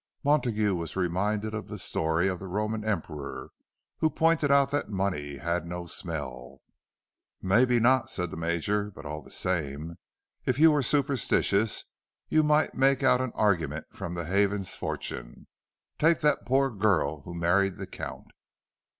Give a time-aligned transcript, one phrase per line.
[0.23, 3.51] Montague was reminded of the story of the Roman emperor
[3.99, 6.61] who pointed out that money had no smell.
[7.39, 8.89] "Maybe not," said the Major.
[8.89, 9.99] "But all the same,
[10.43, 11.85] if you were superstitious,
[12.29, 15.45] you might make out an argument from the Havens fortune.
[15.99, 18.31] Take that poor girl who married the Count."